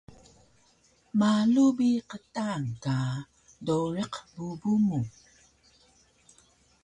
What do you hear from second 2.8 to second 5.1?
ka dowriq bubu mu